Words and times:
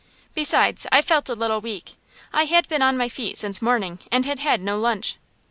Besides, 0.33 0.87
I 0.91 1.03
felt 1.03 1.29
a 1.29 1.35
little 1.35 1.61
weak. 1.61 1.93
I 2.33 2.45
had 2.45 2.67
been 2.67 2.81
on 2.81 2.97
my 2.97 3.07
feet 3.07 3.37
since 3.37 3.61
morning, 3.61 3.99
and 4.11 4.25
had 4.25 4.39
had 4.39 4.59
no 4.63 4.79
lunch. 4.79 5.17